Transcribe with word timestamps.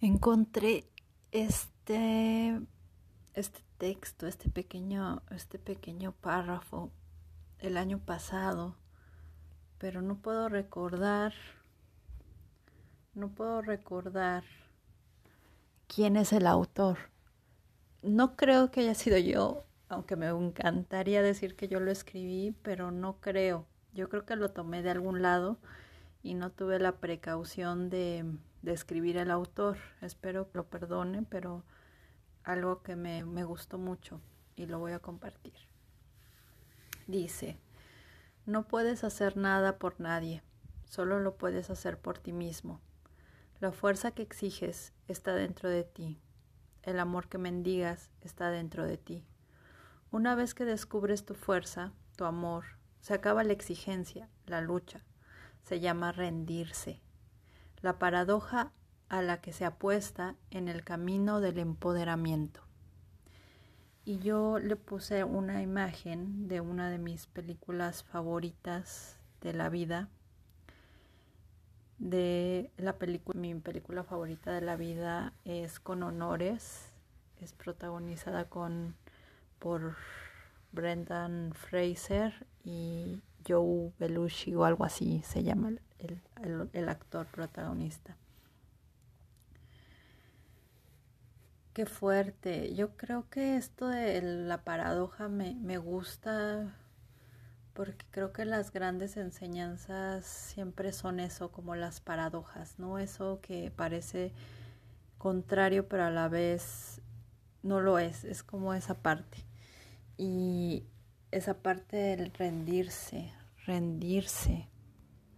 encontré 0.00 0.88
este, 1.32 2.60
este 3.34 3.60
texto, 3.78 4.26
este 4.26 4.48
pequeño, 4.48 5.22
este 5.30 5.58
pequeño 5.58 6.12
párrafo 6.12 6.90
el 7.58 7.76
año 7.76 7.98
pasado, 7.98 8.76
pero 9.78 10.00
no 10.02 10.16
puedo 10.16 10.48
recordar, 10.48 11.32
no 13.14 13.28
puedo 13.30 13.62
recordar 13.62 14.44
quién 15.86 16.16
es 16.16 16.32
el 16.32 16.46
autor. 16.46 16.98
No 18.02 18.36
creo 18.36 18.70
que 18.70 18.80
haya 18.80 18.94
sido 18.94 19.18
yo, 19.18 19.64
aunque 19.88 20.14
me 20.14 20.28
encantaría 20.28 21.22
decir 21.22 21.56
que 21.56 21.66
yo 21.66 21.80
lo 21.80 21.90
escribí, 21.90 22.54
pero 22.62 22.92
no 22.92 23.20
creo. 23.20 23.66
Yo 23.92 24.08
creo 24.08 24.24
que 24.24 24.36
lo 24.36 24.50
tomé 24.50 24.82
de 24.82 24.90
algún 24.90 25.22
lado 25.22 25.58
y 26.22 26.34
no 26.34 26.50
tuve 26.50 26.78
la 26.78 27.00
precaución 27.00 27.90
de, 27.90 28.24
de 28.62 28.72
escribir 28.72 29.16
el 29.16 29.30
autor. 29.30 29.76
Espero 30.00 30.50
que 30.50 30.58
lo 30.58 30.64
perdone, 30.64 31.22
pero 31.22 31.64
algo 32.44 32.82
que 32.82 32.96
me, 32.96 33.24
me 33.24 33.44
gustó 33.44 33.78
mucho 33.78 34.20
y 34.56 34.66
lo 34.66 34.78
voy 34.78 34.92
a 34.92 34.98
compartir. 34.98 35.54
Dice, 37.06 37.58
no 38.46 38.66
puedes 38.66 39.04
hacer 39.04 39.36
nada 39.36 39.78
por 39.78 40.00
nadie, 40.00 40.42
solo 40.86 41.20
lo 41.20 41.36
puedes 41.36 41.70
hacer 41.70 41.98
por 41.98 42.18
ti 42.18 42.32
mismo. 42.32 42.80
La 43.60 43.72
fuerza 43.72 44.12
que 44.12 44.22
exiges 44.22 44.92
está 45.08 45.34
dentro 45.34 45.68
de 45.68 45.84
ti. 45.84 46.20
El 46.82 47.00
amor 47.00 47.28
que 47.28 47.38
mendigas 47.38 48.10
está 48.20 48.50
dentro 48.50 48.86
de 48.86 48.96
ti. 48.96 49.24
Una 50.10 50.34
vez 50.34 50.54
que 50.54 50.64
descubres 50.64 51.26
tu 51.26 51.34
fuerza, 51.34 51.92
tu 52.16 52.24
amor, 52.24 52.64
se 53.00 53.14
acaba 53.14 53.44
la 53.44 53.52
exigencia, 53.52 54.28
la 54.46 54.60
lucha. 54.60 55.04
Se 55.64 55.80
llama 55.80 56.12
rendirse. 56.12 57.02
La 57.80 57.98
paradoja 57.98 58.72
a 59.08 59.22
la 59.22 59.40
que 59.40 59.52
se 59.52 59.64
apuesta 59.64 60.36
en 60.50 60.68
el 60.68 60.84
camino 60.84 61.40
del 61.40 61.58
empoderamiento. 61.58 62.62
Y 64.04 64.18
yo 64.18 64.58
le 64.58 64.76
puse 64.76 65.24
una 65.24 65.62
imagen 65.62 66.48
de 66.48 66.60
una 66.60 66.90
de 66.90 66.98
mis 66.98 67.26
películas 67.26 68.02
favoritas 68.04 69.18
de 69.40 69.52
la 69.52 69.68
vida 69.68 70.08
de 71.98 72.70
la 72.76 72.96
película, 72.96 73.38
mi 73.38 73.54
película 73.56 74.04
favorita 74.04 74.52
de 74.52 74.60
la 74.60 74.76
vida 74.76 75.32
es 75.44 75.80
Con 75.80 76.02
Honores, 76.02 76.92
es 77.40 77.52
protagonizada 77.52 78.48
con 78.48 78.94
por 79.58 79.96
Brendan 80.72 81.52
Fraser 81.54 82.46
y 82.64 83.20
Joe 83.48 83.92
Belushi 83.98 84.54
o 84.54 84.64
algo 84.64 84.84
así 84.84 85.22
se 85.24 85.42
llama 85.42 85.72
el, 85.98 86.20
el, 86.72 86.88
actor 86.88 87.26
protagonista. 87.26 88.16
Qué 91.72 91.86
fuerte. 91.86 92.74
Yo 92.74 92.96
creo 92.96 93.28
que 93.30 93.56
esto 93.56 93.88
de 93.88 94.20
la 94.22 94.62
paradoja 94.64 95.28
me, 95.28 95.54
me 95.54 95.78
gusta 95.78 96.74
porque 97.78 98.04
creo 98.10 98.32
que 98.32 98.44
las 98.44 98.72
grandes 98.72 99.16
enseñanzas 99.16 100.26
siempre 100.26 100.92
son 100.92 101.20
eso, 101.20 101.52
como 101.52 101.76
las 101.76 102.00
paradojas, 102.00 102.76
¿no? 102.78 102.98
Eso 102.98 103.38
que 103.40 103.70
parece 103.70 104.32
contrario, 105.16 105.88
pero 105.88 106.04
a 106.04 106.10
la 106.10 106.28
vez 106.28 107.00
no 107.62 107.80
lo 107.80 108.00
es, 108.00 108.24
es 108.24 108.42
como 108.42 108.74
esa 108.74 108.94
parte. 108.94 109.44
Y 110.16 110.82
esa 111.30 111.54
parte 111.54 111.96
del 111.96 112.32
rendirse, 112.32 113.32
rendirse, 113.68 114.66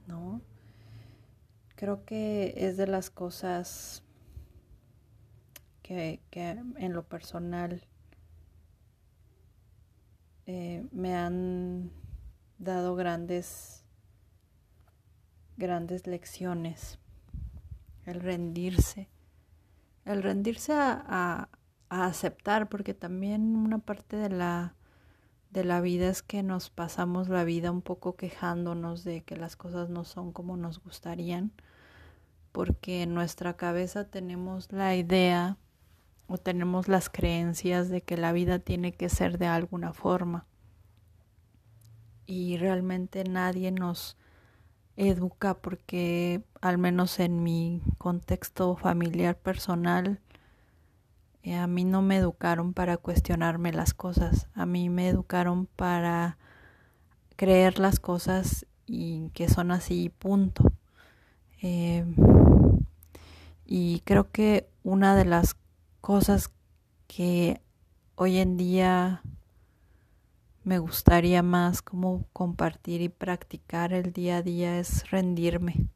¿no? 0.06 0.40
Creo 1.74 2.04
que 2.04 2.54
es 2.56 2.76
de 2.76 2.86
las 2.86 3.10
cosas 3.10 4.04
que, 5.82 6.20
en 6.30 6.92
lo 6.92 7.02
personal 7.02 7.82
eh, 10.46 10.86
me 10.92 11.16
han 11.16 11.90
dado 12.58 12.94
grandes, 12.94 13.84
grandes 15.56 16.06
lecciones. 16.06 17.00
El 18.06 18.20
rendirse, 18.20 19.08
el 20.04 20.22
rendirse 20.22 20.72
a, 20.74 21.48
aceptar, 21.88 22.68
porque 22.68 22.94
también 22.94 23.56
una 23.56 23.78
parte 23.78 24.14
de 24.14 24.28
la, 24.28 24.76
de 25.50 25.64
la 25.64 25.80
vida 25.80 26.08
es 26.08 26.22
que 26.22 26.42
nos 26.42 26.70
pasamos 26.70 27.28
la 27.28 27.44
vida 27.44 27.70
un 27.70 27.82
poco 27.82 28.16
quejándonos 28.16 29.04
de 29.04 29.22
que 29.22 29.36
las 29.36 29.56
cosas 29.56 29.90
no 29.90 30.04
son 30.04 30.32
como 30.32 30.56
nos 30.56 30.82
gustarían, 30.82 31.52
porque 32.52 33.02
en 33.02 33.14
nuestra 33.14 33.56
cabeza 33.56 34.04
tenemos 34.04 34.70
la 34.72 34.94
idea 34.94 35.56
o 36.28 36.38
tenemos 36.38 36.86
las 36.86 37.10
creencias 37.10 37.88
de 37.88 38.02
que 38.02 38.16
la 38.16 38.32
vida 38.32 38.60
tiene 38.60 38.92
que 38.92 39.08
ser 39.08 39.38
de 39.38 39.46
alguna 39.46 39.92
forma. 39.92 40.46
Y 42.26 42.56
realmente 42.56 43.24
nadie 43.24 43.72
nos 43.72 44.16
educa 44.96 45.54
porque 45.54 46.44
al 46.60 46.78
menos 46.78 47.18
en 47.18 47.42
mi 47.42 47.82
contexto 47.98 48.76
familiar 48.76 49.36
personal 49.36 50.20
a 51.44 51.66
mí 51.66 51.84
no 51.84 52.02
me 52.02 52.16
educaron 52.16 52.74
para 52.74 52.96
cuestionarme 52.96 53.72
las 53.72 53.94
cosas, 53.94 54.48
a 54.54 54.66
mí 54.66 54.90
me 54.90 55.08
educaron 55.08 55.66
para 55.66 56.38
creer 57.36 57.78
las 57.78 57.98
cosas 57.98 58.66
y 58.86 59.30
que 59.30 59.48
son 59.48 59.70
así 59.70 60.10
punto. 60.10 60.70
Eh, 61.62 62.04
y 63.64 64.00
creo 64.00 64.30
que 64.30 64.68
una 64.82 65.16
de 65.16 65.24
las 65.24 65.56
cosas 66.00 66.50
que 67.06 67.60
hoy 68.16 68.38
en 68.38 68.56
día 68.56 69.22
me 70.64 70.78
gustaría 70.78 71.42
más 71.42 71.80
como 71.80 72.26
compartir 72.32 73.00
y 73.00 73.08
practicar 73.08 73.92
el 73.92 74.12
día 74.12 74.38
a 74.38 74.42
día 74.42 74.78
es 74.78 75.10
rendirme, 75.10 75.86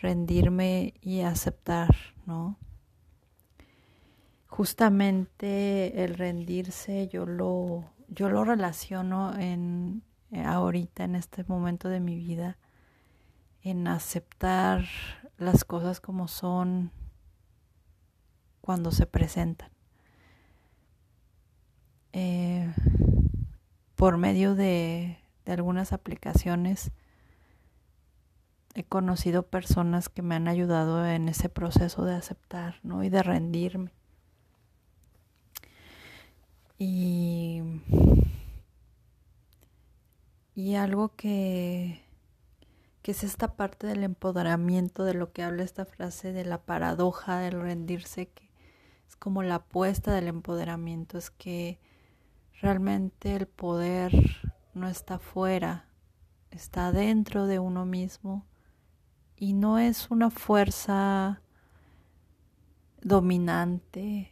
rendirme 0.00 0.94
y 1.00 1.20
aceptar, 1.20 1.94
¿no? 2.26 2.58
Justamente 4.52 6.04
el 6.04 6.14
rendirse 6.14 7.08
yo 7.08 7.24
lo 7.24 7.84
yo 8.08 8.28
lo 8.28 8.44
relaciono 8.44 9.34
en 9.38 10.02
eh, 10.30 10.44
ahorita 10.44 11.04
en 11.04 11.14
este 11.14 11.42
momento 11.44 11.88
de 11.88 12.00
mi 12.00 12.16
vida 12.16 12.58
en 13.62 13.88
aceptar 13.88 14.84
las 15.38 15.64
cosas 15.64 16.02
como 16.02 16.28
son 16.28 16.92
cuando 18.60 18.90
se 18.90 19.06
presentan. 19.06 19.70
Eh, 22.12 22.70
por 23.96 24.18
medio 24.18 24.54
de, 24.54 25.16
de 25.46 25.52
algunas 25.52 25.94
aplicaciones 25.94 26.92
he 28.74 28.84
conocido 28.84 29.44
personas 29.44 30.10
que 30.10 30.20
me 30.20 30.34
han 30.34 30.46
ayudado 30.46 31.06
en 31.06 31.30
ese 31.30 31.48
proceso 31.48 32.04
de 32.04 32.16
aceptar 32.16 32.80
¿no? 32.82 33.02
y 33.02 33.08
de 33.08 33.22
rendirme. 33.22 34.01
Y, 36.84 37.62
y 40.54 40.74
algo 40.74 41.14
que, 41.14 42.02
que 43.02 43.12
es 43.12 43.22
esta 43.22 43.56
parte 43.56 43.86
del 43.86 44.02
empoderamiento 44.02 45.04
de 45.04 45.14
lo 45.14 45.32
que 45.32 45.42
habla 45.42 45.62
esta 45.62 45.84
frase 45.84 46.32
de 46.32 46.44
la 46.44 46.62
paradoja 46.62 47.38
del 47.38 47.60
rendirse, 47.60 48.28
que 48.28 48.50
es 49.08 49.16
como 49.16 49.42
la 49.42 49.56
apuesta 49.56 50.12
del 50.12 50.28
empoderamiento, 50.28 51.18
es 51.18 51.30
que 51.30 51.78
Realmente 52.62 53.34
el 53.34 53.48
poder 53.48 54.12
no 54.72 54.86
está 54.86 55.18
fuera, 55.18 55.86
está 56.52 56.92
dentro 56.92 57.48
de 57.48 57.58
uno 57.58 57.84
mismo 57.84 58.46
y 59.36 59.52
no 59.52 59.80
es 59.80 60.12
una 60.12 60.30
fuerza 60.30 61.42
dominante 63.02 64.30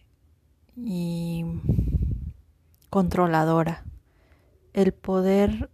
y 0.76 1.44
controladora. 2.90 3.84
El 4.72 4.92
poder 4.92 5.70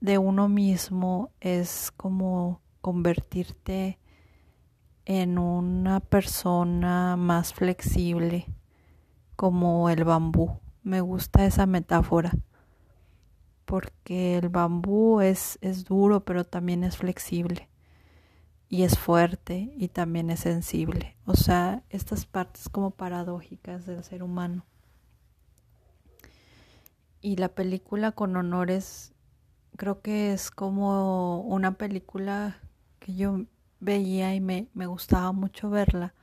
de 0.00 0.18
uno 0.18 0.48
mismo 0.48 1.30
es 1.40 1.92
como 1.96 2.60
convertirte 2.80 3.98
en 5.04 5.38
una 5.38 6.00
persona 6.00 7.16
más 7.16 7.52
flexible 7.52 8.46
como 9.36 9.90
el 9.90 10.04
bambú 10.04 10.60
me 10.82 11.00
gusta 11.00 11.44
esa 11.44 11.66
metáfora 11.66 12.32
porque 13.64 14.38
el 14.38 14.48
bambú 14.48 15.20
es, 15.20 15.58
es 15.60 15.84
duro 15.84 16.24
pero 16.24 16.44
también 16.44 16.84
es 16.84 16.96
flexible 16.96 17.68
y 18.68 18.84
es 18.84 18.98
fuerte 18.98 19.74
y 19.76 19.88
también 19.88 20.30
es 20.30 20.40
sensible. 20.40 21.16
O 21.24 21.34
sea, 21.34 21.82
estas 21.90 22.24
partes 22.24 22.68
como 22.68 22.92
paradójicas 22.92 23.84
del 23.84 24.02
ser 24.04 24.22
humano. 24.22 24.64
Y 27.20 27.36
la 27.36 27.50
película 27.50 28.12
con 28.12 28.36
honores 28.36 29.12
creo 29.76 30.00
que 30.00 30.32
es 30.32 30.50
como 30.50 31.40
una 31.42 31.76
película 31.78 32.60
que 32.98 33.14
yo 33.14 33.44
veía 33.80 34.34
y 34.34 34.40
me, 34.40 34.68
me 34.74 34.86
gustaba 34.86 35.32
mucho 35.32 35.70
verla 35.70 36.14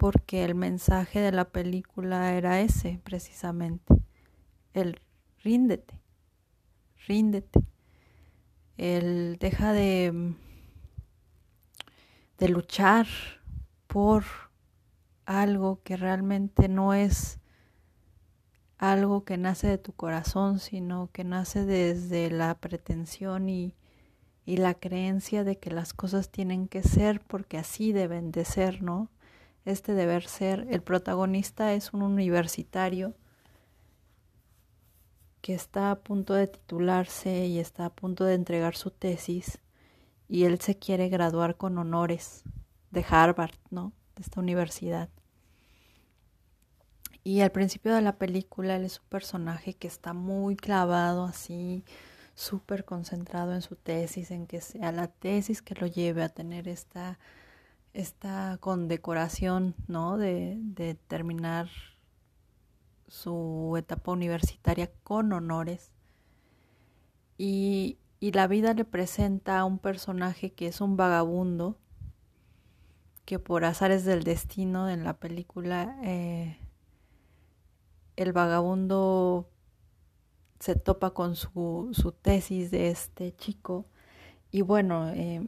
porque 0.00 0.44
el 0.44 0.54
mensaje 0.54 1.20
de 1.20 1.30
la 1.30 1.50
película 1.50 2.32
era 2.32 2.62
ese 2.62 3.02
precisamente, 3.04 3.94
el 4.72 4.98
ríndete, 5.44 6.00
ríndete, 7.06 7.60
el 8.78 9.36
deja 9.38 9.74
de, 9.74 10.34
de 12.38 12.48
luchar 12.48 13.06
por 13.88 14.24
algo 15.26 15.82
que 15.82 15.98
realmente 15.98 16.70
no 16.70 16.94
es 16.94 17.39
algo 18.80 19.24
que 19.24 19.36
nace 19.36 19.66
de 19.66 19.76
tu 19.76 19.92
corazón, 19.92 20.58
sino 20.58 21.10
que 21.12 21.22
nace 21.22 21.66
desde 21.66 22.30
la 22.30 22.54
pretensión 22.54 23.48
y, 23.48 23.74
la 24.46 24.74
creencia 24.74 25.44
de 25.44 25.58
que 25.58 25.70
las 25.70 25.94
cosas 25.94 26.30
tienen 26.30 26.66
que 26.66 26.82
ser 26.82 27.20
porque 27.20 27.56
así 27.56 27.92
deben 27.92 28.32
de 28.32 28.44
ser, 28.44 28.82
¿no? 28.82 29.08
Este 29.64 29.94
deber 29.94 30.26
ser, 30.26 30.66
el 30.70 30.82
protagonista 30.82 31.72
es 31.72 31.92
un 31.92 32.02
universitario 32.02 33.14
que 35.40 35.54
está 35.54 35.92
a 35.92 36.00
punto 36.00 36.34
de 36.34 36.48
titularse 36.48 37.46
y 37.46 37.60
está 37.60 37.84
a 37.86 37.94
punto 37.94 38.24
de 38.24 38.34
entregar 38.34 38.74
su 38.74 38.90
tesis 38.90 39.60
y 40.26 40.46
él 40.46 40.60
se 40.60 40.76
quiere 40.76 41.08
graduar 41.08 41.56
con 41.56 41.78
honores 41.78 42.42
de 42.90 43.04
Harvard, 43.08 43.54
¿no? 43.70 43.92
De 44.16 44.22
esta 44.22 44.40
universidad. 44.40 45.10
Y 47.22 47.40
al 47.40 47.52
principio 47.52 47.94
de 47.94 48.00
la 48.00 48.16
película 48.16 48.76
él 48.76 48.84
es 48.84 49.00
un 49.00 49.06
personaje 49.08 49.74
que 49.74 49.88
está 49.88 50.14
muy 50.14 50.56
clavado 50.56 51.24
así, 51.24 51.84
súper 52.34 52.84
concentrado 52.84 53.54
en 53.54 53.62
su 53.62 53.76
tesis, 53.76 54.30
en 54.30 54.46
que 54.46 54.60
sea 54.60 54.92
la 54.92 55.08
tesis 55.08 55.60
que 55.60 55.74
lo 55.74 55.86
lleve 55.86 56.22
a 56.22 56.30
tener 56.30 56.66
esta, 56.68 57.18
esta 57.92 58.56
condecoración, 58.60 59.74
¿no? 59.86 60.16
De, 60.16 60.56
de 60.60 60.94
terminar 60.94 61.68
su 63.06 63.74
etapa 63.76 64.12
universitaria 64.12 64.90
con 65.02 65.32
honores. 65.32 65.92
Y, 67.36 67.98
y 68.20 68.32
la 68.32 68.46
vida 68.46 68.72
le 68.72 68.84
presenta 68.84 69.58
a 69.58 69.64
un 69.64 69.78
personaje 69.78 70.52
que 70.52 70.68
es 70.68 70.80
un 70.80 70.96
vagabundo, 70.96 71.78
que 73.24 73.38
por 73.38 73.64
azares 73.64 74.04
del 74.04 74.24
destino 74.24 74.88
en 74.88 75.04
la 75.04 75.14
película 75.14 75.98
eh, 76.02 76.58
el 78.22 78.32
vagabundo 78.32 79.48
se 80.58 80.76
topa 80.76 81.10
con 81.10 81.36
su, 81.36 81.90
su 81.92 82.12
tesis 82.12 82.70
de 82.70 82.90
este 82.90 83.34
chico 83.34 83.86
y 84.50 84.62
bueno, 84.62 85.10
eh, 85.10 85.46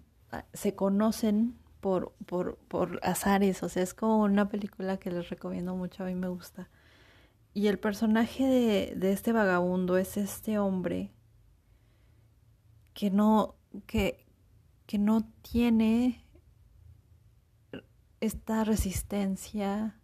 se 0.52 0.74
conocen 0.74 1.58
por, 1.80 2.12
por, 2.26 2.56
por 2.68 3.00
azares, 3.02 3.62
o 3.62 3.68
sea, 3.68 3.82
es 3.82 3.94
como 3.94 4.22
una 4.22 4.48
película 4.48 4.98
que 4.98 5.10
les 5.10 5.28
recomiendo 5.28 5.74
mucho, 5.74 6.04
a 6.04 6.06
mí 6.06 6.14
me 6.14 6.28
gusta. 6.28 6.70
Y 7.54 7.66
el 7.66 7.78
personaje 7.78 8.44
de, 8.46 8.94
de 8.96 9.12
este 9.12 9.32
vagabundo 9.32 9.98
es 9.98 10.16
este 10.16 10.58
hombre 10.58 11.12
que 12.94 13.10
no, 13.10 13.56
que, 13.86 14.24
que 14.86 14.98
no 14.98 15.28
tiene 15.42 16.24
esta 18.20 18.64
resistencia, 18.64 19.98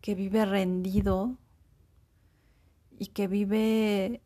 que 0.00 0.14
vive 0.14 0.44
rendido 0.46 1.38
y 2.98 3.08
que 3.08 3.28
vive 3.28 4.22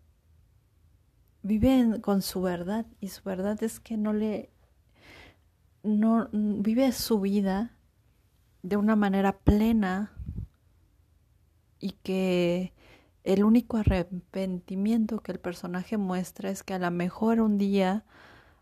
vive 1.43 2.01
con 2.01 2.23
su 2.23 2.43
verdad 2.43 2.87
y 3.01 3.09
su 3.09 3.23
verdad 3.23 3.63
es 3.63 3.81
que 3.81 3.97
no 3.97 4.13
le 4.13 4.51
no 5.83 6.29
vive 6.33 6.91
su 6.93 7.21
vida 7.21 7.77
de 8.63 8.77
una 8.77 8.97
manera 8.97 9.39
plena 9.39 10.13
y 11.79 11.93
que 11.93 12.73
el 13.25 13.45
único 13.45 13.77
arrepentimiento 13.77 15.21
que 15.21 15.33
el 15.33 15.39
personaje 15.41 15.97
muestra 15.97 16.51
es 16.51 16.63
que 16.63 16.75
a 16.75 16.79
lo 16.79 16.91
mejor 16.91 17.41
un 17.41 17.59
día 17.59 18.05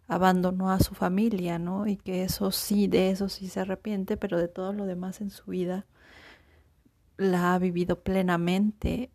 abandonó 0.07 0.71
a 0.71 0.81
su 0.81 0.95
familia, 0.95 1.59
¿no? 1.59 1.87
Y 1.87 1.97
que 1.97 2.25
eso 2.25 2.51
sí, 2.51 2.87
de 2.87 3.11
eso 3.11 3.29
sí 3.29 3.49
se 3.49 3.61
arrepiente, 3.61 4.17
pero 4.17 4.39
de 4.39 4.49
todo 4.49 4.73
lo 4.73 4.87
demás 4.87 5.21
en 5.21 5.31
su 5.31 5.51
vida 5.51 5.87
la 7.17 7.55
ha 7.55 7.59
vivido 7.59 8.03
plenamente, 8.03 9.11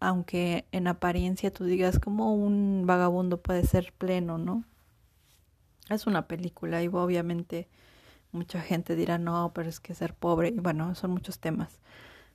aunque 0.00 0.66
en 0.72 0.88
apariencia 0.88 1.52
tú 1.52 1.64
digas 1.64 1.98
como 1.98 2.34
un 2.34 2.84
vagabundo 2.86 3.40
puede 3.40 3.64
ser 3.64 3.92
pleno, 3.92 4.38
¿no? 4.38 4.64
Es 5.90 6.06
una 6.06 6.26
película 6.26 6.82
y 6.82 6.88
obviamente 6.88 7.68
mucha 8.32 8.60
gente 8.60 8.96
dirá, 8.96 9.18
no, 9.18 9.52
pero 9.54 9.68
es 9.68 9.80
que 9.80 9.94
ser 9.94 10.14
pobre, 10.14 10.48
y 10.48 10.60
bueno, 10.60 10.94
son 10.94 11.10
muchos 11.10 11.38
temas. 11.38 11.80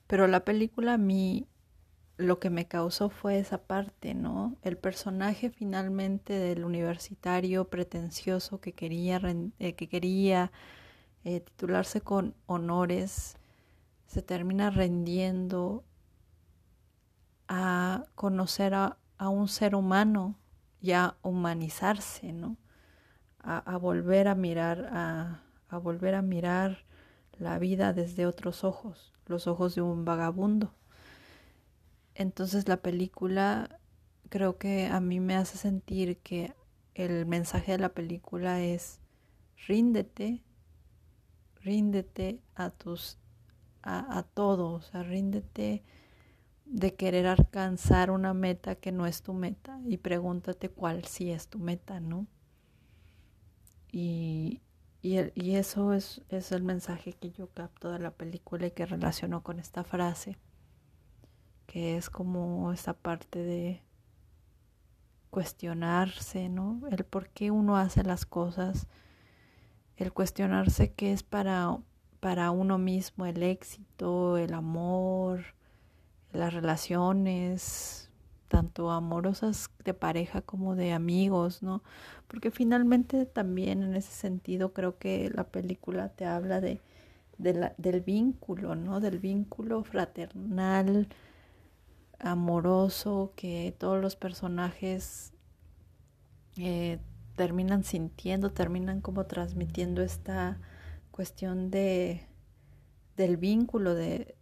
Pero 0.08 0.28
la 0.28 0.46
película 0.46 0.94
a 0.94 0.98
mí 0.98 1.48
lo 2.18 2.40
que 2.40 2.50
me 2.50 2.68
causó 2.68 3.10
fue 3.10 3.40
esa 3.40 3.58
parte, 3.58 4.14
¿no? 4.14 4.56
El 4.62 4.78
personaje 4.78 5.50
finalmente 5.50 6.34
del 6.34 6.64
universitario 6.64 7.66
pretencioso 7.66 8.60
que 8.60 8.74
quería, 8.74 9.20
eh, 9.60 9.74
que 9.74 9.88
quería 9.88 10.52
eh, 11.24 11.42
titularse 11.42 12.02
con 12.02 12.36
honores, 12.46 13.38
se 14.08 14.22
termina 14.22 14.70
rendiendo 14.70 15.84
a 17.48 18.06
conocer 18.16 18.74
a, 18.74 18.98
un 19.18 19.48
ser 19.48 19.76
humano 19.76 20.36
y 20.82 20.92
a 20.92 21.16
humanizarse, 21.22 22.34
¿no? 22.34 22.58
A, 23.40 23.78
volver 23.78 24.28
a 24.28 24.36
mirar, 24.36 24.90
a, 24.92 25.44
a 25.70 25.78
volver 25.78 26.16
a 26.16 26.22
mirar 26.22 26.86
la 27.38 27.60
vida 27.60 27.94
desde 27.94 28.26
otros 28.26 28.64
ojos, 28.64 29.14
los 29.28 29.48
ojos 29.48 29.76
de 29.76 29.82
un 29.82 30.04
vagabundo. 30.04 30.74
Entonces 32.16 32.68
la 32.68 32.78
película 32.78 33.80
creo 34.30 34.58
que 34.58 34.88
a 34.88 35.00
mí 35.00 35.20
me 35.20 35.36
hace 35.36 35.58
sentir 35.58 36.18
que 36.18 36.54
el 36.96 37.26
mensaje 37.26 37.74
de 37.74 37.78
la 37.78 37.90
película 37.90 38.62
es 38.62 39.00
ríndete, 39.68 40.44
ríndete 41.62 42.42
a 42.56 42.70
tus 42.70 43.18
a, 43.84 44.20
a 44.20 44.26
o 44.36 44.82
sea, 44.82 45.04
ríndete 45.04 45.84
de 46.66 46.96
querer 46.96 47.28
alcanzar 47.28 48.12
una 48.12 48.34
meta 48.34 48.76
que 48.76 48.92
no 48.92 49.06
es 49.06 49.22
tu 49.22 49.34
meta 49.34 49.80
y 49.86 49.98
pregúntate 49.98 50.70
cuál 50.70 51.06
sí 51.06 51.32
es 51.32 51.48
tu 51.48 51.60
meta, 51.60 52.00
¿no? 52.00 52.28
Y, 53.92 54.62
y, 55.02 55.20
y 55.36 55.56
eso 55.56 55.94
es, 55.94 56.22
es 56.30 56.52
el 56.52 56.64
mensaje 56.64 57.14
que 57.14 57.32
yo 57.32 57.48
capto 57.48 57.92
de 57.92 58.00
la 58.00 58.12
película 58.12 58.68
y 58.68 58.72
que 58.72 58.86
relaciono 58.86 59.44
con 59.44 59.60
esta 59.60 59.84
frase, 59.84 60.38
que 61.68 61.98
es 61.98 62.10
como 62.10 62.74
esa 62.74 62.94
parte 62.94 63.40
de 63.40 63.82
cuestionarse, 65.30 66.50
¿no? 66.50 66.82
El 66.90 67.06
por 67.06 67.30
qué 67.30 67.52
uno 67.52 67.78
hace 67.78 68.04
las 68.04 68.26
cosas, 68.26 68.88
el 69.98 70.14
cuestionarse 70.14 70.94
qué 70.94 71.14
es 71.14 71.24
para, 71.24 71.78
para 72.20 72.52
uno 72.52 72.78
mismo 72.78 73.26
el 73.26 73.44
éxito, 73.44 74.38
el 74.38 74.54
amor, 74.54 75.55
las 76.36 76.54
relaciones, 76.54 78.10
tanto 78.48 78.92
amorosas 78.92 79.70
de 79.84 79.94
pareja 79.94 80.42
como 80.42 80.76
de 80.76 80.94
amigos, 80.94 81.64
¿no? 81.64 81.84
Porque 82.28 82.52
finalmente 82.52 83.26
también 83.26 83.84
en 83.84 83.96
ese 83.96 84.12
sentido 84.12 84.74
creo 84.74 84.98
que 84.98 85.30
la 85.34 85.46
película 85.46 86.10
te 86.10 86.26
habla 86.26 86.62
de, 86.62 86.82
del 87.38 88.02
vínculo, 88.02 88.76
¿no? 88.76 89.00
Del 89.00 89.20
vínculo 89.20 89.84
fraternal, 89.84 91.08
amoroso, 92.20 93.34
que 93.36 93.76
todos 93.78 94.02
los 94.02 94.16
personajes 94.16 95.34
eh, 96.58 97.00
terminan 97.36 97.84
sintiendo, 97.84 98.52
terminan 98.52 99.02
como 99.02 99.26
transmitiendo 99.26 100.02
esta 100.02 100.60
cuestión 101.12 101.72
de 101.72 102.28
del 103.16 103.38
vínculo, 103.38 103.96
de, 103.96 104.36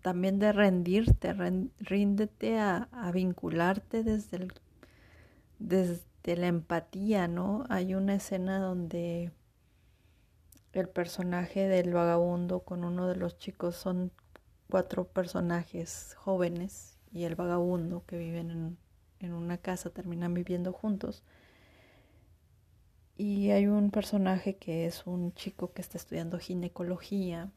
también 0.00 0.38
de 0.38 0.52
rendirte, 0.52 1.34
ríndete 1.80 2.58
a, 2.58 2.88
vincularte 3.12 4.02
desde, 4.02 4.36
el, 4.38 4.52
desde 5.58 6.36
la 6.36 6.46
empatía, 6.46 7.28
¿no? 7.28 7.64
Hay 7.68 7.94
una 7.94 8.14
escena 8.14 8.58
donde 8.58 9.32
el 10.72 10.88
personaje 10.88 11.68
del 11.68 11.92
vagabundo 11.92 12.60
con 12.60 12.84
uno 12.84 13.06
de 13.06 13.16
los 13.16 13.38
chicos 13.38 13.76
son 13.76 14.10
cuatro 14.68 15.04
personajes 15.04 16.14
jóvenes 16.18 16.98
y 17.12 17.24
el 17.24 17.36
vagabundo 17.36 18.04
que 18.06 18.18
viven 18.18 18.50
en, 18.50 18.78
en 19.20 19.32
una 19.32 19.58
casa 19.58 19.90
terminan 19.90 20.34
viviendo 20.34 20.72
juntos. 20.72 21.22
Y 23.16 23.50
hay 23.50 23.66
un 23.66 23.90
personaje 23.90 24.56
que 24.56 24.86
es 24.86 25.06
un 25.06 25.32
chico 25.34 25.72
que 25.72 25.82
está 25.82 25.98
estudiando 25.98 26.38
ginecología 26.38 27.50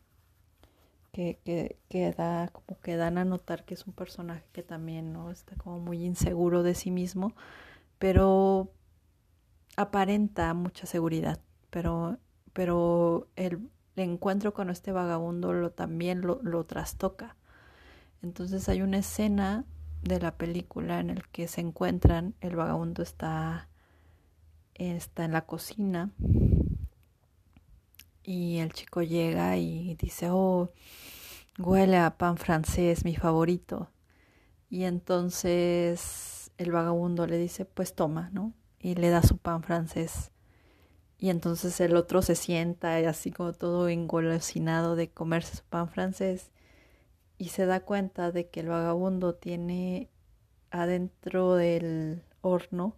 que, 1.17 1.79
que, 1.89 2.15
como 2.51 2.79
que 2.79 2.95
dan 2.95 3.17
a 3.17 3.25
notar 3.25 3.65
que 3.65 3.73
es 3.73 3.87
un 3.87 3.93
personaje 3.93 4.43
que 4.51 4.61
también 4.61 5.13
no 5.13 5.31
está 5.31 5.55
como 5.55 5.79
muy 5.79 6.05
inseguro 6.05 6.61
de 6.61 6.75
sí 6.75 6.91
mismo, 6.91 7.33
pero 7.97 8.71
aparenta 9.77 10.53
mucha 10.53 10.85
seguridad, 10.85 11.39
pero, 11.71 12.19
pero 12.53 13.29
el, 13.35 13.67
encuentro 13.95 14.53
con 14.53 14.69
este 14.69 14.91
vagabundo 14.91 15.53
lo, 15.53 15.71
también 15.71 16.21
lo, 16.21 16.39
lo 16.43 16.65
trastoca. 16.65 17.35
Entonces 18.21 18.69
hay 18.69 18.83
una 18.83 18.99
escena 18.99 19.65
de 20.03 20.19
la 20.19 20.37
película 20.37 20.99
en 20.99 21.09
el 21.09 21.27
que 21.29 21.47
se 21.47 21.61
encuentran, 21.61 22.35
el 22.41 22.55
vagabundo 22.55 23.01
está, 23.01 23.69
está 24.75 25.25
en 25.25 25.31
la 25.31 25.47
cocina 25.47 26.11
y 28.27 28.57
el 28.57 28.73
chico 28.73 29.01
llega 29.01 29.55
y 29.55 29.95
dice, 29.95 30.27
oh, 30.29 30.69
huele 31.57 31.95
a 31.95 32.17
pan 32.17 32.35
francés, 32.35 33.05
mi 33.05 33.15
favorito. 33.15 33.89
Y 34.69 34.83
entonces 34.83 36.51
el 36.57 36.73
vagabundo 36.73 37.25
le 37.25 37.37
dice, 37.37 37.63
pues 37.63 37.95
toma, 37.95 38.29
¿no? 38.33 38.53
Y 38.81 38.95
le 38.95 39.09
da 39.11 39.23
su 39.23 39.37
pan 39.37 39.63
francés. 39.63 40.31
Y 41.17 41.29
entonces 41.29 41.79
el 41.79 41.95
otro 41.95 42.21
se 42.21 42.35
sienta 42.35 42.97
así 43.09 43.31
como 43.31 43.53
todo 43.53 43.87
engolosinado 43.87 44.97
de 44.97 45.09
comerse 45.09 45.55
su 45.55 45.63
pan 45.63 45.87
francés 45.87 46.51
y 47.37 47.49
se 47.49 47.65
da 47.65 47.79
cuenta 47.79 48.33
de 48.33 48.49
que 48.49 48.59
el 48.59 48.67
vagabundo 48.67 49.35
tiene 49.35 50.09
adentro 50.69 51.55
del 51.55 52.23
horno 52.41 52.97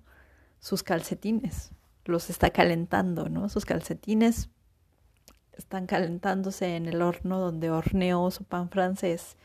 sus 0.60 0.82
calcetines, 0.82 1.70
los 2.06 2.32
está 2.32 2.50
calentando, 2.50 3.30
¿no? 3.30 3.48
Sus 3.48 3.66
calcetines 3.66 4.50
están 5.60 5.86
calentándose 5.86 6.76
en 6.76 6.88
el 6.88 7.02
horno 7.02 7.40
donde 7.40 7.70
horneó 7.70 8.32
su 8.32 8.44
pan 8.46 8.70
francés 8.70 9.38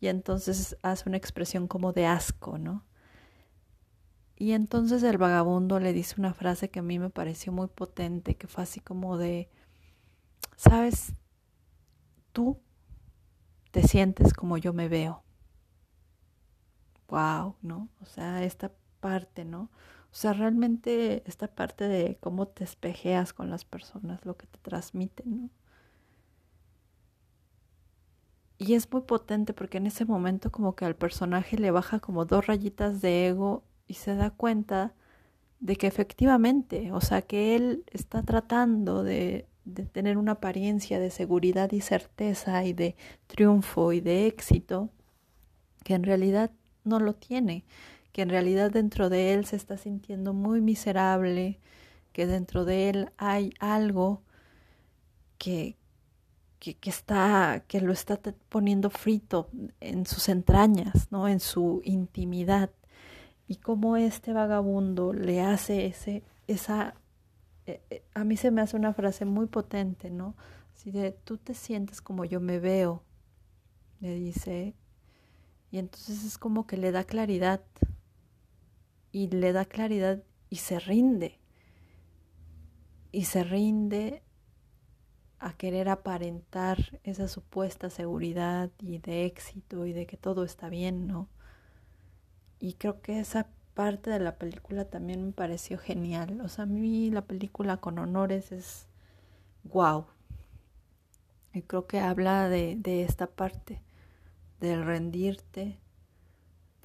y 0.00 0.06
entonces 0.06 0.76
hace 0.82 1.08
una 1.08 1.18
expresión 1.18 1.66
como 1.66 1.92
de 1.92 2.06
asco, 2.06 2.58
¿no? 2.58 2.84
Y 4.36 4.52
entonces 4.52 5.02
el 5.02 5.18
vagabundo 5.18 5.80
le 5.80 5.92
dice 5.92 6.14
una 6.16 6.32
frase 6.32 6.70
que 6.70 6.78
a 6.78 6.82
mí 6.82 7.00
me 7.00 7.10
pareció 7.10 7.52
muy 7.52 7.66
potente, 7.66 8.36
que 8.36 8.46
fue 8.46 8.62
así 8.62 8.78
como 8.78 9.18
de, 9.18 9.50
sabes, 10.56 11.12
tú 12.32 12.60
te 13.72 13.82
sientes 13.82 14.32
como 14.32 14.56
yo 14.56 14.72
me 14.72 14.88
veo. 14.88 15.24
Wow, 17.08 17.56
¿no? 17.62 17.88
O 18.00 18.06
sea, 18.06 18.44
esta 18.44 18.70
parte, 19.00 19.44
¿no? 19.44 19.70
O 20.10 20.14
sea, 20.14 20.32
realmente 20.32 21.22
esta 21.26 21.48
parte 21.48 21.86
de 21.88 22.16
cómo 22.20 22.48
te 22.48 22.64
espejeas 22.64 23.32
con 23.32 23.50
las 23.50 23.64
personas, 23.64 24.24
lo 24.24 24.36
que 24.36 24.46
te 24.46 24.58
transmiten, 24.58 25.42
¿no? 25.42 25.50
Y 28.60 28.74
es 28.74 28.90
muy 28.92 29.02
potente 29.02 29.52
porque 29.52 29.78
en 29.78 29.86
ese 29.86 30.04
momento 30.04 30.50
como 30.50 30.74
que 30.74 30.84
al 30.84 30.96
personaje 30.96 31.56
le 31.58 31.70
baja 31.70 32.00
como 32.00 32.24
dos 32.24 32.46
rayitas 32.46 33.00
de 33.00 33.28
ego 33.28 33.62
y 33.86 33.94
se 33.94 34.16
da 34.16 34.30
cuenta 34.30 34.94
de 35.60 35.76
que 35.76 35.86
efectivamente, 35.86 36.92
o 36.92 37.00
sea, 37.00 37.22
que 37.22 37.54
él 37.56 37.84
está 37.92 38.22
tratando 38.24 39.04
de 39.04 39.48
de 39.74 39.84
tener 39.84 40.16
una 40.16 40.32
apariencia 40.32 40.98
de 40.98 41.10
seguridad 41.10 41.70
y 41.72 41.80
certeza 41.80 42.64
y 42.64 42.72
de 42.72 42.96
triunfo 43.26 43.92
y 43.92 44.00
de 44.00 44.26
éxito, 44.26 44.90
que 45.84 45.94
en 45.94 46.04
realidad 46.04 46.50
no 46.84 47.00
lo 47.00 47.14
tiene, 47.14 47.64
que 48.18 48.22
en 48.22 48.30
realidad 48.30 48.72
dentro 48.72 49.10
de 49.10 49.32
él 49.32 49.44
se 49.44 49.54
está 49.54 49.76
sintiendo 49.76 50.32
muy 50.32 50.60
miserable, 50.60 51.60
que 52.10 52.26
dentro 52.26 52.64
de 52.64 52.88
él 52.90 53.12
hay 53.16 53.54
algo 53.60 54.22
que, 55.38 55.76
que, 56.58 56.76
está, 56.82 57.62
que 57.68 57.80
lo 57.80 57.92
está 57.92 58.18
poniendo 58.48 58.90
frito 58.90 59.48
en 59.78 60.04
sus 60.04 60.28
entrañas, 60.28 61.12
¿no? 61.12 61.28
en 61.28 61.38
su 61.38 61.80
intimidad. 61.84 62.70
Y 63.46 63.58
cómo 63.58 63.96
este 63.96 64.32
vagabundo 64.32 65.12
le 65.12 65.40
hace 65.40 65.86
ese, 65.86 66.24
esa 66.48 66.96
eh, 67.66 67.80
eh, 67.88 68.02
a 68.14 68.24
mí 68.24 68.36
se 68.36 68.50
me 68.50 68.62
hace 68.62 68.76
una 68.76 68.94
frase 68.94 69.26
muy 69.26 69.46
potente, 69.46 70.10
¿no? 70.10 70.34
Si 70.74 70.90
de 70.90 71.12
tú 71.12 71.38
te 71.38 71.54
sientes 71.54 72.02
como 72.02 72.24
yo 72.24 72.40
me 72.40 72.58
veo, 72.58 73.00
le 74.00 74.16
dice, 74.16 74.74
y 75.70 75.78
entonces 75.78 76.24
es 76.24 76.36
como 76.36 76.66
que 76.66 76.76
le 76.76 76.90
da 76.90 77.04
claridad, 77.04 77.60
y 79.18 79.26
le 79.26 79.52
da 79.52 79.64
claridad 79.64 80.22
y 80.48 80.56
se 80.56 80.78
rinde, 80.78 81.40
y 83.10 83.24
se 83.24 83.42
rinde 83.42 84.22
a 85.40 85.54
querer 85.54 85.88
aparentar 85.88 87.00
esa 87.02 87.26
supuesta 87.26 87.90
seguridad 87.90 88.70
y 88.78 88.98
de 88.98 89.24
éxito 89.24 89.86
y 89.86 89.92
de 89.92 90.06
que 90.06 90.16
todo 90.16 90.44
está 90.44 90.68
bien, 90.68 91.08
¿no? 91.08 91.28
Y 92.60 92.74
creo 92.74 93.00
que 93.02 93.18
esa 93.18 93.48
parte 93.74 94.10
de 94.10 94.20
la 94.20 94.36
película 94.36 94.84
también 94.84 95.26
me 95.26 95.32
pareció 95.32 95.78
genial. 95.78 96.40
O 96.40 96.48
sea, 96.48 96.62
a 96.62 96.66
mí 96.66 97.10
la 97.10 97.22
película 97.22 97.78
con 97.78 97.98
honores 97.98 98.52
es 98.52 98.86
wow. 99.64 100.06
Y 101.52 101.62
creo 101.62 101.88
que 101.88 101.98
habla 101.98 102.48
de, 102.48 102.76
de 102.76 103.02
esta 103.02 103.26
parte, 103.26 103.82
del 104.60 104.84
rendirte, 104.84 105.80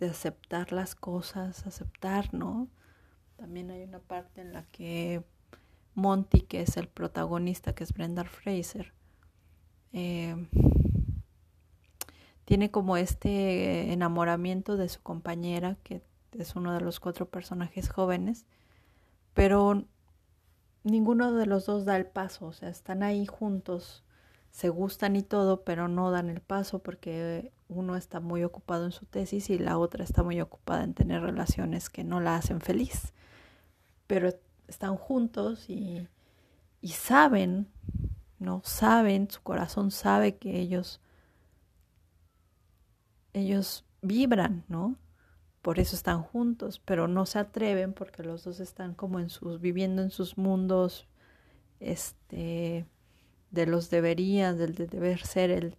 de 0.04 0.12
aceptar 0.12 0.72
las 0.72 0.96
cosas, 0.96 1.66
aceptar, 1.66 2.34
¿no? 2.34 2.68
También 3.38 3.72
hay 3.72 3.84
una 3.84 4.00
parte 4.00 4.42
en 4.42 4.54
la 4.54 4.64
que 4.64 5.24
Monty, 5.96 6.42
que 6.42 6.62
es 6.62 6.78
el 6.78 6.88
protagonista, 6.88 7.74
que 7.74 7.84
es 7.84 7.94
Brenda 7.94 8.24
Fraser, 8.24 8.94
eh, 9.92 10.36
tiene 12.46 12.72
como 12.72 12.98
este 12.98 13.94
enamoramiento 13.94 14.76
de 14.76 14.90
su 14.90 15.02
compañera 15.02 15.78
que 15.84 16.02
es 16.32 16.56
uno 16.56 16.74
de 16.74 16.82
los 16.82 17.00
cuatro 17.00 17.30
personajes 17.30 17.90
jóvenes, 17.90 18.46
pero 19.34 19.86
ninguno 20.84 21.34
de 21.34 21.46
los 21.46 21.66
dos 21.66 21.86
da 21.86 21.96
el 21.96 22.06
paso, 22.06 22.48
o 22.48 22.54
sea, 22.54 22.70
están 22.70 23.04
ahí 23.04 23.26
juntos, 23.26 24.04
se 24.54 24.70
gustan 24.70 25.16
y 25.16 25.24
todo, 25.24 25.64
pero 25.64 25.90
no 25.90 26.12
dan 26.12 26.30
el 26.30 26.40
paso 26.40 26.80
porque 26.80 27.52
uno 27.68 27.98
está 27.98 28.20
muy 28.20 28.44
ocupado 28.44 28.86
en 28.86 28.92
su 28.92 29.06
tesis 29.06 29.50
y 29.50 29.58
la 29.58 29.78
otra 29.78 30.04
está 30.06 30.24
muy 30.24 30.40
ocupada 30.40 30.84
en 30.84 30.94
tener 30.94 31.22
relaciones 31.22 31.90
que 31.90 32.04
no 32.04 32.22
la 32.22 32.38
hacen 32.38 32.62
feliz. 32.62 33.14
Pero 34.08 34.30
están 34.68 34.96
juntos 34.96 35.70
y, 35.70 36.08
y 36.82 36.90
saben, 36.90 37.68
¿no? 38.40 38.62
Saben, 38.64 39.30
su 39.30 39.42
corazón 39.42 39.92
sabe 39.92 40.38
que 40.38 40.60
ellos, 40.60 41.02
ellos 43.34 43.86
vibran, 44.02 44.64
¿no? 44.68 44.98
por 45.64 45.80
eso 45.80 45.96
están 45.96 46.22
juntos, 46.24 46.82
pero 46.84 47.08
no 47.08 47.26
se 47.26 47.40
atreven 47.40 47.94
porque 47.94 48.22
los 48.22 48.44
dos 48.44 48.60
están 48.60 48.94
como 48.94 49.20
en 49.20 49.30
sus, 49.30 49.62
viviendo 49.62 50.02
en 50.02 50.12
sus 50.12 50.38
mundos, 50.38 51.08
este, 51.80 52.86
de 53.54 53.68
los 53.68 53.90
deberías, 53.90 54.58
del 54.58 54.76
de 54.76 54.88
deber 54.88 55.26
ser, 55.26 55.52
el, 55.52 55.76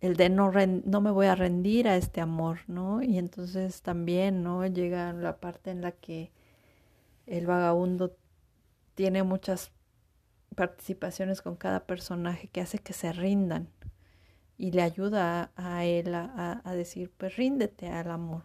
el 0.00 0.16
de 0.16 0.28
no, 0.28 0.52
no 0.84 1.00
me 1.00 1.10
voy 1.10 1.26
a 1.26 1.34
rendir 1.34 1.88
a 1.88 1.96
este 1.96 2.20
amor, 2.20 2.60
¿no? 2.68 3.02
Y 3.02 3.18
entonces 3.18 3.82
también, 3.82 4.42
¿no? 4.42 4.66
Llega 4.66 5.12
la 5.14 5.40
parte 5.40 5.70
en 5.70 5.80
la 5.82 5.92
que 5.92 6.30
el 7.26 7.46
vagabundo 7.46 8.16
tiene 8.94 9.22
muchas 9.22 9.72
participaciones 10.54 11.42
con 11.42 11.56
cada 11.56 11.86
personaje 11.86 12.48
que 12.48 12.60
hace 12.60 12.78
que 12.78 12.92
se 12.92 13.12
rindan 13.12 13.70
y 14.58 14.72
le 14.72 14.82
ayuda 14.82 15.52
a, 15.56 15.84
él 15.84 16.14
a, 16.14 16.60
a 16.64 16.74
decir, 16.74 17.12
pues 17.16 17.36
ríndete 17.36 17.88
al 17.88 18.10
amor, 18.10 18.44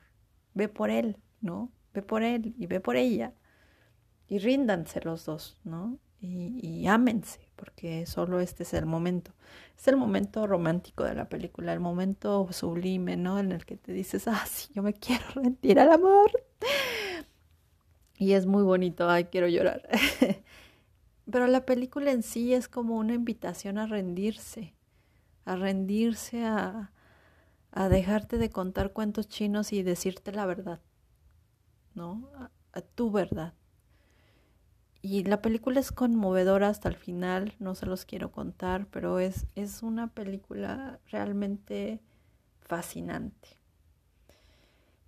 ve 0.53 0.69
por 0.69 0.89
él, 0.89 1.17
¿no? 1.41 1.71
Ve 1.93 2.01
por 2.01 2.23
él 2.23 2.55
y 2.57 2.67
ve 2.67 2.79
por 2.79 2.95
ella. 2.95 3.33
Y 4.27 4.39
ríndanse 4.39 5.01
los 5.01 5.25
dos, 5.25 5.59
¿no? 5.63 5.99
Y, 6.23 6.65
y 6.65 6.87
ámense, 6.87 7.49
porque 7.57 8.05
solo 8.05 8.39
este 8.39 8.63
es 8.63 8.73
el 8.73 8.85
momento. 8.85 9.33
Es 9.77 9.87
el 9.89 9.97
momento 9.97 10.47
romántico 10.47 11.03
de 11.03 11.15
la 11.15 11.27
película, 11.27 11.73
el 11.73 11.81
momento 11.81 12.47
sublime, 12.51 13.17
¿no? 13.17 13.39
En 13.39 13.51
el 13.51 13.65
que 13.65 13.75
te 13.75 13.91
dices, 13.91 14.27
ah, 14.29 14.45
sí, 14.47 14.69
yo 14.73 14.83
me 14.83 14.93
quiero 14.93 15.25
rendir 15.35 15.79
al 15.79 15.91
amor. 15.91 16.31
Y 18.17 18.33
es 18.33 18.45
muy 18.45 18.63
bonito, 18.63 19.09
ay, 19.09 19.25
quiero 19.25 19.47
llorar. 19.47 19.87
Pero 21.29 21.47
la 21.47 21.65
película 21.65 22.11
en 22.11 22.23
sí 22.23 22.53
es 22.53 22.69
como 22.69 22.97
una 22.97 23.13
invitación 23.13 23.77
a 23.77 23.85
rendirse, 23.85 24.73
a 25.45 25.57
rendirse 25.57 26.45
a, 26.45 26.91
a 27.71 27.89
dejarte 27.89 28.37
de 28.37 28.49
contar 28.49 28.93
cuentos 28.93 29.27
chinos 29.27 29.73
y 29.73 29.83
decirte 29.83 30.31
la 30.31 30.45
verdad, 30.45 30.79
¿no? 31.95 32.29
A, 32.73 32.81
tu 32.81 33.11
verdad. 33.11 33.53
Y 35.05 35.25
la 35.25 35.41
película 35.41 35.81
es 35.81 35.91
conmovedora 35.91 36.69
hasta 36.69 36.87
el 36.87 36.95
final, 36.95 37.55
no 37.59 37.75
se 37.75 37.85
los 37.85 38.05
quiero 38.05 38.31
contar, 38.31 38.87
pero 38.89 39.19
es, 39.19 39.47
es 39.53 39.83
una 39.83 40.07
película 40.07 40.97
realmente 41.11 41.99
fascinante. 42.61 43.49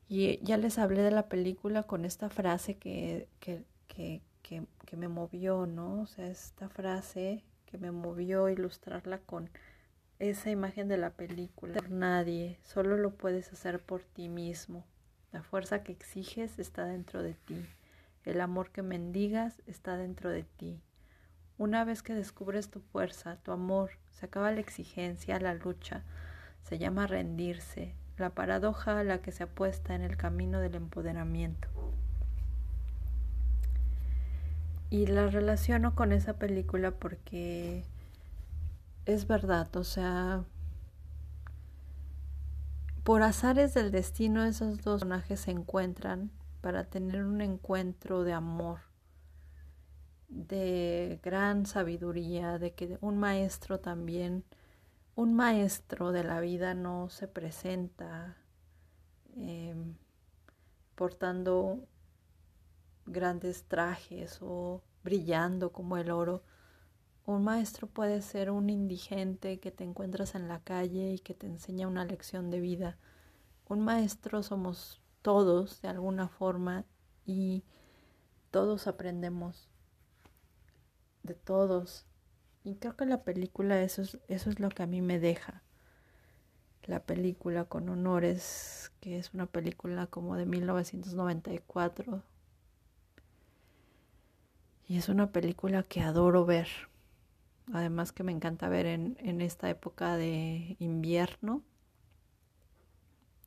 Y 0.09 0.43
ya 0.43 0.57
les 0.57 0.79
hablé 0.79 1.01
de 1.01 1.11
la 1.11 1.29
película 1.29 1.83
con 1.83 2.03
esta 2.03 2.29
frase 2.29 2.75
que, 2.75 3.29
que, 3.39 3.63
que, 3.87 4.21
que, 4.43 4.97
me 4.97 5.07
movió, 5.07 5.65
¿no? 5.65 6.01
O 6.01 6.07
sea, 6.07 6.27
esta 6.27 6.67
frase 6.67 7.45
que 7.65 7.77
me 7.77 7.91
movió 7.91 8.49
ilustrarla 8.49 9.19
con 9.19 9.49
esa 10.19 10.51
imagen 10.51 10.89
de 10.89 10.97
la 10.97 11.11
película. 11.11 11.81
Nadie, 11.89 12.59
solo 12.65 12.97
lo 12.97 13.11
puedes 13.11 13.53
hacer 13.53 13.79
por 13.79 14.03
ti 14.03 14.27
mismo. 14.27 14.83
La 15.31 15.41
fuerza 15.41 15.83
que 15.83 15.93
exiges 15.93 16.59
está 16.59 16.83
dentro 16.83 17.23
de 17.23 17.35
ti. 17.35 17.65
El 18.25 18.41
amor 18.41 18.71
que 18.71 18.81
mendigas 18.81 19.61
está 19.67 19.97
dentro 19.97 20.31
de 20.31 20.43
ti. 20.43 20.81
Una 21.57 21.85
vez 21.85 22.01
que 22.01 22.15
descubres 22.15 22.69
tu 22.69 22.81
fuerza, 22.81 23.37
tu 23.37 23.51
amor, 23.51 23.91
se 24.11 24.25
acaba 24.25 24.51
la 24.51 24.59
exigencia, 24.59 25.39
la 25.39 25.53
lucha, 25.53 26.03
se 26.63 26.79
llama 26.79 27.07
rendirse, 27.07 27.93
la 28.17 28.31
paradoja 28.31 28.99
a 28.99 29.03
la 29.03 29.21
que 29.21 29.31
se 29.31 29.43
apuesta 29.43 29.93
en 29.93 30.01
el 30.01 30.17
camino 30.17 30.59
del 30.59 30.75
empoderamiento. 30.75 31.69
Y 34.89 35.05
la 35.05 35.27
relaciono 35.27 35.95
con 35.95 36.11
esa 36.11 36.33
película 36.33 36.91
porque 36.91 37.83
es 39.05 39.27
verdad, 39.27 39.73
o 39.75 39.83
sea, 39.83 40.43
por 43.03 43.21
azares 43.21 43.75
del 43.75 43.91
destino 43.91 44.43
esos 44.43 44.81
dos 44.81 45.01
personajes 45.01 45.41
se 45.41 45.51
encuentran 45.51 46.31
para 46.65 46.83
tener 46.83 47.23
un 47.23 47.41
encuentro 47.41 48.23
de 48.23 48.33
amor, 48.33 48.79
de 50.29 51.19
gran 51.21 51.67
sabiduría, 51.67 52.57
de 52.57 52.73
que 52.73 52.97
un 53.01 53.19
maestro 53.19 53.79
también 53.79 54.43
un 55.13 55.35
maestro 55.35 56.11
de 56.11 56.23
la 56.23 56.39
vida 56.39 56.73
no 56.73 57.07
se 57.11 57.27
presenta 57.27 58.35
em, 59.35 59.93
portando 60.95 61.85
grandes 63.05 63.65
trajes 63.65 64.39
o 64.41 64.81
brillando 65.03 65.71
como 65.71 65.97
el 65.97 66.09
oro. 66.09 66.41
Un 67.27 67.43
maestro 67.43 67.85
puede 67.85 68.23
ser 68.23 68.49
un 68.49 68.71
indigente 68.71 69.59
que 69.59 69.69
te 69.69 69.83
encuentras 69.83 70.33
en 70.33 70.47
la 70.47 70.61
calle 70.61 71.13
y 71.13 71.19
que 71.19 71.35
te 71.35 71.45
enseña 71.45 71.87
una 71.87 72.05
lección 72.05 72.49
de 72.49 72.59
vida. 72.59 72.97
Un 73.69 73.81
maestro 73.81 74.41
somos 74.41 75.04
todos 75.25 75.81
de 75.81 75.87
alguna 75.87 76.27
forma 76.27 76.85
y 77.25 77.63
todos 78.51 78.85
aprendemos 78.85 79.67
de 81.23 81.33
todos 81.33 82.05
y 82.63 82.75
creo 82.75 82.95
que 82.95 83.07
la 83.07 83.23
película 83.23 83.81
eso 83.81 84.03
es, 84.03 84.19
eso 84.27 84.51
es 84.51 84.59
lo 84.59 84.69
que 84.69 84.83
a 84.83 84.85
mí 84.85 85.01
me 85.01 85.19
deja. 85.19 85.63
La 86.83 86.99
película 86.99 87.65
con 87.65 87.89
honores, 87.89 88.91
que 88.99 89.17
es 89.17 89.33
una 89.33 89.47
película 89.47 90.05
como 90.05 90.35
de 90.35 90.45
1994. 90.45 92.21
Y 94.87 94.97
es 94.97 95.09
una 95.09 95.31
película 95.31 95.81
que 95.81 96.01
adoro 96.01 96.45
ver. 96.45 96.67
Además 97.73 98.11
que 98.11 98.23
me 98.23 98.31
encanta 98.31 98.69
ver 98.69 98.85
en, 98.85 99.17
en 99.19 99.41
esta 99.41 99.71
época 99.71 100.17
de 100.17 100.75
invierno, 100.77 101.63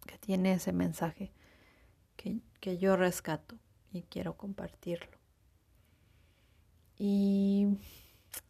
que 0.06 0.18
tiene 0.18 0.54
ese 0.54 0.72
mensaje 0.72 1.32
que, 2.18 2.78
yo 2.78 2.96
rescato 2.96 3.56
y 3.92 4.02
quiero 4.02 4.36
compartirlo. 4.36 5.16
Y 6.98 7.78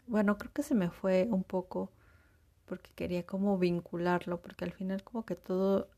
bueno, 0.07 0.39
creo 0.39 0.53
que 0.53 0.63
se 0.63 0.75
me 0.75 0.91
fue 0.91 1.29
un 1.31 1.45
poco 1.45 1.93
porque 2.65 2.91
quería 2.95 3.25
como 3.25 3.59
vincularlo, 3.59 4.41
porque 4.41 4.65
al 4.65 4.73
final 4.73 5.05
como 5.05 5.25
que 5.25 5.37
todo, 5.37 5.89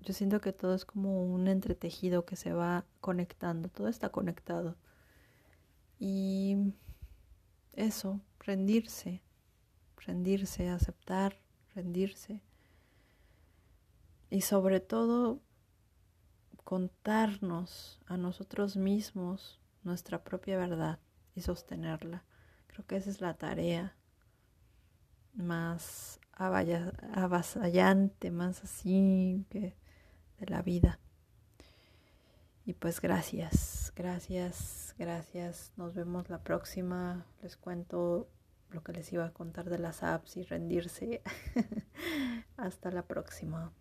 yo 0.00 0.12
siento 0.12 0.40
que 0.40 0.52
todo 0.52 0.74
es 0.74 0.84
como 0.84 1.24
un 1.24 1.46
entretejido 1.46 2.24
que 2.24 2.36
se 2.36 2.52
va 2.52 2.84
conectando, 3.00 3.68
todo 3.68 3.88
está 3.88 4.08
conectado. 4.10 4.76
Y 5.98 6.56
eso, 7.74 8.20
rendirse, 8.40 9.22
rendirse, 9.98 10.68
aceptar, 10.68 11.38
rendirse. 11.74 12.40
Y 14.30 14.42
sobre 14.42 14.80
todo 14.80 15.40
contarnos 16.70 18.00
a 18.06 18.16
nosotros 18.16 18.76
mismos 18.76 19.58
nuestra 19.82 20.22
propia 20.22 20.56
verdad 20.56 21.00
y 21.34 21.40
sostenerla. 21.40 22.22
Creo 22.68 22.86
que 22.86 22.94
esa 22.94 23.10
es 23.10 23.20
la 23.20 23.34
tarea 23.34 23.96
más 25.34 26.20
avasallante, 26.32 28.30
más 28.30 28.62
así 28.62 29.44
que 29.50 29.74
de 30.38 30.46
la 30.46 30.62
vida. 30.62 31.00
Y 32.64 32.74
pues 32.74 33.00
gracias, 33.00 33.92
gracias, 33.96 34.94
gracias. 34.96 35.72
Nos 35.76 35.96
vemos 35.96 36.30
la 36.30 36.38
próxima. 36.44 37.26
Les 37.42 37.56
cuento 37.56 38.28
lo 38.70 38.84
que 38.84 38.92
les 38.92 39.12
iba 39.12 39.26
a 39.26 39.32
contar 39.32 39.70
de 39.70 39.80
las 39.80 40.04
apps 40.04 40.36
y 40.36 40.44
rendirse. 40.44 41.20
Hasta 42.56 42.92
la 42.92 43.02
próxima. 43.02 43.72